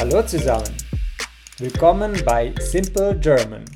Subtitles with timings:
[0.00, 0.74] Hallo zusammen.
[1.58, 3.66] Willkommen bei Simple German.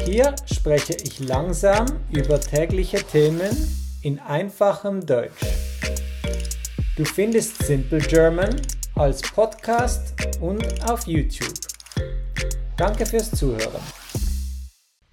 [0.00, 3.56] Hier spreche ich langsam über tägliche Themen
[4.02, 5.46] in einfachem Deutsch.
[6.96, 8.60] Du findest Simple German
[8.96, 11.54] als Podcast und auf YouTube.
[12.76, 13.80] Danke fürs Zuhören.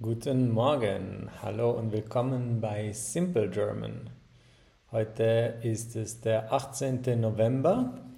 [0.02, 4.10] Guten Morgen, hallo und willkommen bei Simple German.
[4.92, 7.22] Heute ist es der 18.
[7.22, 8.09] November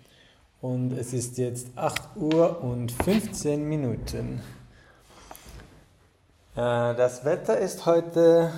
[0.62, 4.42] und es ist jetzt 8 Uhr und 15 Minuten.
[6.56, 8.52] Äh, das Wetter ist heute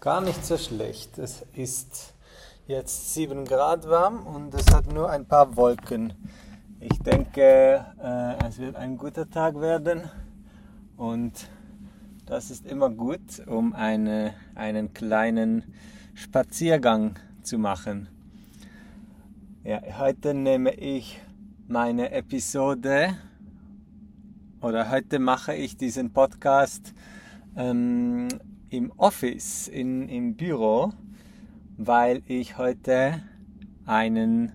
[0.00, 1.18] gar nicht so schlecht.
[1.18, 2.14] Es ist
[2.66, 6.14] jetzt 7 Grad warm und es hat nur ein paar Wolken.
[6.80, 10.10] Ich denke, äh, es wird ein guter Tag werden
[10.96, 11.32] und
[12.24, 15.74] das ist immer gut, um eine, einen kleinen
[16.14, 18.08] Spaziergang zu machen.
[19.62, 21.20] Ja, heute nehme ich
[21.70, 23.16] meine Episode
[24.60, 26.92] oder heute mache ich diesen Podcast
[27.54, 28.26] ähm,
[28.70, 30.92] im Office, in, im Büro,
[31.76, 33.22] weil ich heute
[33.86, 34.50] einen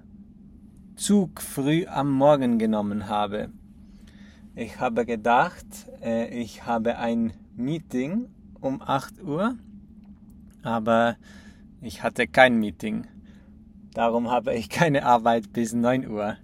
[0.97, 3.49] Zug früh am Morgen genommen habe.
[4.53, 5.65] Ich habe gedacht,
[6.01, 8.27] äh, ich habe ein Meeting
[8.59, 9.55] um 8 Uhr,
[10.63, 11.15] aber
[11.79, 13.07] ich hatte kein Meeting.
[13.93, 16.35] Darum habe ich keine Arbeit bis 9 Uhr.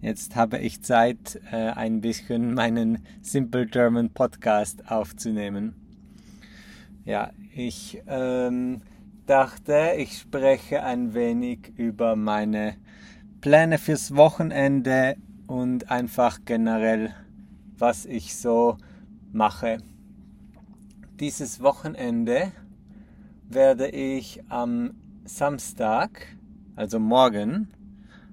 [0.00, 5.74] Jetzt habe ich Zeit, äh, ein bisschen meinen Simple German Podcast aufzunehmen.
[7.04, 8.80] Ja, ich ähm,
[9.26, 12.76] dachte, ich spreche ein wenig über meine
[13.40, 15.16] Pläne fürs Wochenende
[15.48, 17.12] und einfach generell,
[17.76, 18.76] was ich so
[19.32, 19.78] mache.
[21.18, 22.52] Dieses Wochenende
[23.48, 26.36] werde ich am Samstag,
[26.76, 27.72] also morgen,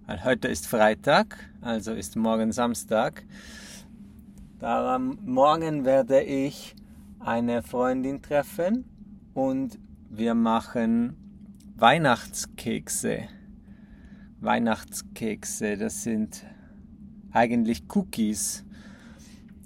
[0.07, 3.23] weil heute ist Freitag, also ist morgen Samstag.
[4.59, 6.75] Daran morgen werde ich
[7.19, 8.85] eine Freundin treffen
[9.33, 9.79] und
[10.09, 11.17] wir machen
[11.75, 13.23] Weihnachtskekse.
[14.41, 16.45] Weihnachtskekse, das sind
[17.31, 18.63] eigentlich Cookies.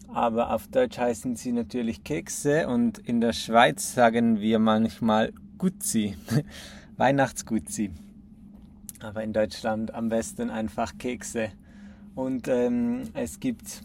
[0.07, 6.16] Aber auf Deutsch heißen sie natürlich Kekse und in der Schweiz sagen wir manchmal Guzzi,
[6.97, 7.91] Weihnachtsguzzi
[9.03, 11.49] aber in Deutschland am besten einfach Kekse.
[12.15, 13.81] Und ähm, es gibt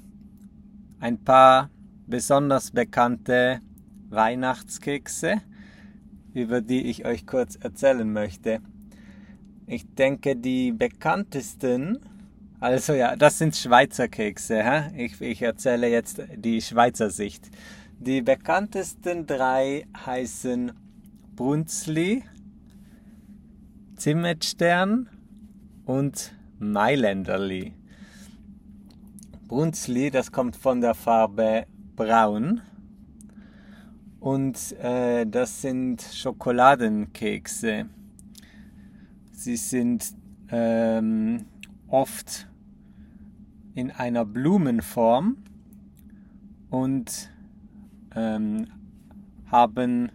[1.01, 1.71] ein paar
[2.07, 3.61] besonders bekannte
[4.11, 5.41] Weihnachtskekse,
[6.33, 8.61] über die ich euch kurz erzählen möchte.
[9.67, 11.99] Ich denke, die bekanntesten,
[12.61, 14.63] also ja, das sind Schweizer Kekse.
[14.63, 15.05] Hä?
[15.05, 17.51] Ich, ich erzähle jetzt die Schweizer Sicht.
[17.99, 20.73] Die bekanntesten drei heißen
[21.35, 22.25] Brunzli,
[24.05, 25.09] Zimmetstern
[25.87, 27.73] und Mailänderli.
[29.49, 31.65] Brunzli, das kommt von der Farbe
[31.97, 32.61] braun.
[34.21, 37.87] Und äh, das sind Schokoladenkekse.
[39.33, 40.13] Sie sind
[40.51, 41.47] ähm,
[41.89, 42.47] oft
[43.75, 45.39] in einer Blumenform
[46.69, 47.31] und
[48.15, 48.67] ähm,
[49.51, 50.13] haben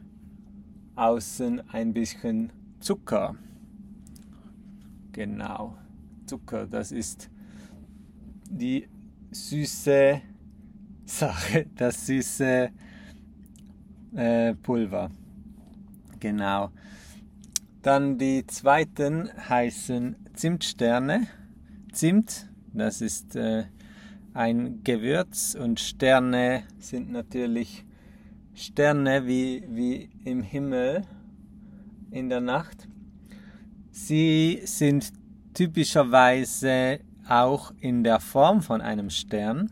[0.95, 3.35] außen ein bisschen Zucker.
[5.11, 5.77] Genau.
[6.25, 7.29] Zucker, das ist
[8.49, 8.87] die
[9.31, 10.21] süße
[11.05, 12.69] Sache, das süße
[14.15, 15.11] äh, Pulver.
[16.19, 16.71] Genau.
[17.81, 21.27] Dann die zweiten heißen Zimtsterne.
[21.91, 23.65] Zimt, das ist äh,
[24.33, 27.85] ein Gewürz und Sterne sind natürlich
[28.53, 31.03] Sterne wie, wie im Himmel
[32.11, 32.87] in der Nacht.
[34.01, 35.11] Sie sind
[35.53, 39.69] typischerweise auch in der Form von einem Stern.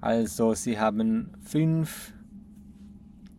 [0.00, 2.12] Also sie haben fünf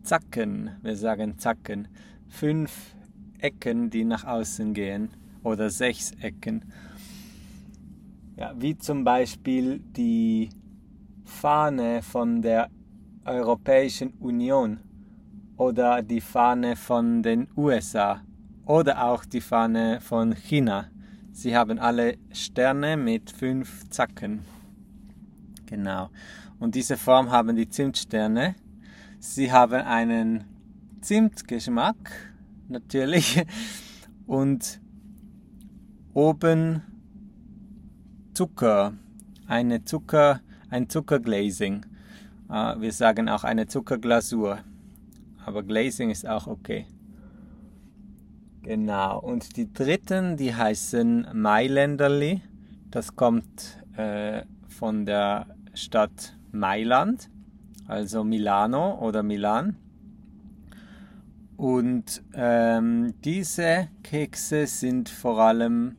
[0.02, 1.88] Zacken, wir sagen Zacken,
[2.26, 2.96] fünf
[3.38, 5.10] Ecken, die nach außen gehen
[5.44, 6.64] oder sechs Ecken.
[8.36, 10.48] Ja, wie zum Beispiel die
[11.24, 12.70] Fahne von der
[13.26, 14.80] Europäischen Union
[15.58, 18.22] oder die Fahne von den USA
[18.64, 20.88] oder auch die Fahne von China.
[21.32, 24.40] Sie haben alle Sterne mit fünf Zacken.
[25.66, 26.10] Genau.
[26.58, 28.54] Und diese Form haben die Zimtsterne.
[29.18, 30.44] Sie haben einen
[31.00, 32.32] Zimtgeschmack,
[32.68, 33.42] natürlich.
[34.26, 34.80] Und
[36.14, 36.82] oben
[38.34, 38.94] Zucker,
[39.46, 41.84] eine Zucker, ein Zuckerglazing.
[42.48, 44.58] Ah, wir sagen auch eine Zuckerglasur.
[45.44, 46.86] Aber Glazing ist auch okay.
[48.62, 49.18] Genau.
[49.20, 52.42] Und die dritten, die heißen Mailänderli.
[52.90, 57.30] Das kommt äh, von der Stadt Mailand,
[57.86, 59.76] also Milano oder Milan.
[61.56, 65.96] Und ähm, diese Kekse sind vor allem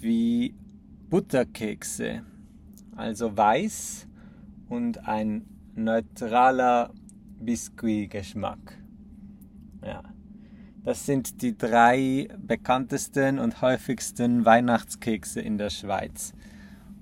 [0.00, 0.54] wie
[1.10, 2.22] Butterkekse,
[2.96, 4.06] also weiß
[4.68, 6.90] und ein neutraler
[7.40, 8.78] Biskuitgeschmack.
[9.84, 10.13] Ja.
[10.84, 16.34] Das sind die drei bekanntesten und häufigsten Weihnachtskekse in der Schweiz.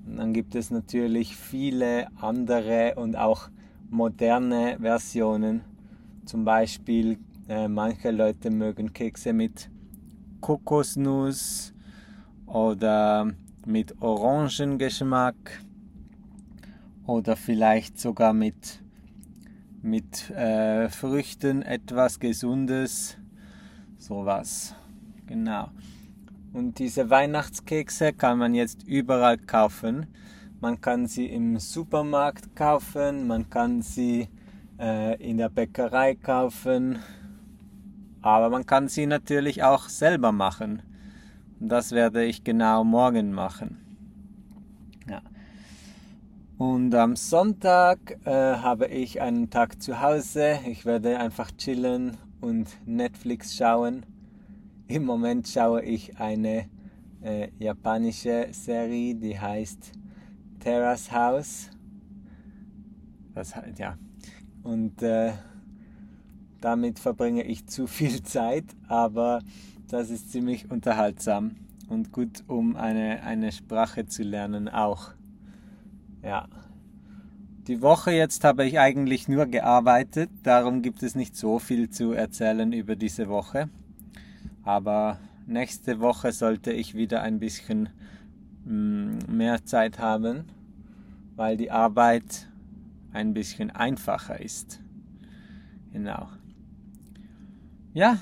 [0.06, 3.48] Und dann gibt es natürlich viele andere und auch
[3.90, 5.62] moderne Versionen.
[6.26, 7.18] Zum Beispiel
[7.48, 9.68] äh, manche Leute mögen Kekse mit
[10.40, 11.74] Kokosnuss
[12.46, 13.32] oder
[13.66, 15.60] mit Orangengeschmack
[17.04, 18.80] oder vielleicht sogar mit,
[19.82, 23.18] mit äh, Früchten etwas Gesundes
[24.02, 24.74] sowas.
[25.26, 25.68] Genau.
[26.52, 30.06] Und diese Weihnachtskekse kann man jetzt überall kaufen.
[30.60, 34.28] Man kann sie im Supermarkt kaufen, man kann sie
[34.78, 36.98] äh, in der Bäckerei kaufen,
[38.20, 40.82] aber man kann sie natürlich auch selber machen.
[41.58, 43.78] Und das werde ich genau morgen machen.
[45.08, 45.22] Ja.
[46.58, 50.60] Und am Sonntag äh, habe ich einen Tag zu Hause.
[50.66, 54.04] Ich werde einfach chillen und Netflix schauen.
[54.88, 56.68] Im Moment schaue ich eine
[57.22, 59.92] äh, japanische Serie, die heißt
[60.60, 61.70] Terrace House.
[63.34, 63.96] Das, ja.
[64.62, 65.32] Und äh,
[66.60, 69.40] damit verbringe ich zu viel Zeit, aber
[69.88, 71.56] das ist ziemlich unterhaltsam
[71.88, 75.12] und gut, um eine, eine Sprache zu lernen auch.
[76.22, 76.48] Ja.
[77.68, 82.10] Die Woche jetzt habe ich eigentlich nur gearbeitet, darum gibt es nicht so viel zu
[82.10, 83.68] erzählen über diese Woche.
[84.64, 87.88] Aber nächste Woche sollte ich wieder ein bisschen
[88.64, 90.46] mm, mehr Zeit haben,
[91.36, 92.48] weil die Arbeit
[93.12, 94.80] ein bisschen einfacher ist.
[95.92, 96.28] Genau.
[97.94, 98.18] Ja,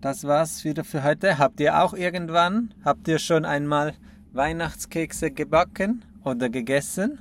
[0.00, 1.38] das war's wieder für heute.
[1.38, 3.94] Habt ihr auch irgendwann, habt ihr schon einmal
[4.32, 7.20] Weihnachtskekse gebacken oder gegessen?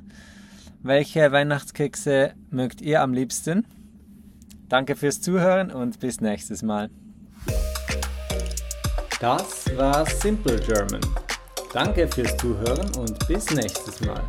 [0.81, 3.65] Welche Weihnachtskekse mögt ihr am liebsten?
[4.69, 6.89] Danke fürs Zuhören und bis nächstes Mal.
[9.19, 11.01] Das war Simple German.
[11.73, 14.23] Danke fürs Zuhören und bis nächstes Mal.